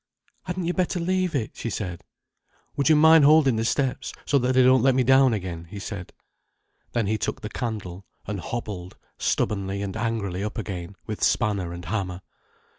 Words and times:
"Hadn't 0.45 0.65
you 0.65 0.73
better 0.73 0.99
leave 0.99 1.35
it," 1.35 1.51
she 1.55 1.69
said. 1.69 2.03
"Would 2.75 2.89
you 2.89 2.95
mind 2.95 3.23
holding 3.23 3.55
the 3.55 3.63
steps, 3.63 4.11
so 4.25 4.39
that 4.39 4.53
they 4.53 4.63
don't 4.63 4.81
let 4.81 4.95
me 4.95 5.03
down 5.03 5.31
again," 5.31 5.65
he 5.65 5.77
said. 5.77 6.11
Then 6.93 7.05
he 7.05 7.19
took 7.19 7.41
the 7.41 7.49
candle, 7.49 8.07
and 8.25 8.39
hobbled 8.39 8.97
stubbornly 9.19 9.83
and 9.83 9.95
angrily 9.95 10.43
up 10.43 10.57
again, 10.57 10.95
with 11.05 11.21
spanner 11.23 11.71
and 11.71 11.85
hammer. 11.85 12.21